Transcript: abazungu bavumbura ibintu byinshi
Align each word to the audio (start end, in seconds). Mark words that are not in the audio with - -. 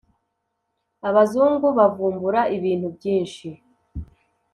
abazungu 1.09 1.67
bavumbura 1.77 2.41
ibintu 2.57 2.87
byinshi 2.95 3.47